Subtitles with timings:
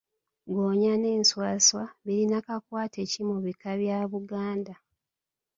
[0.47, 4.73] Ggoonya n’enswaswa birina kakwate ki mu bika bya Buganda?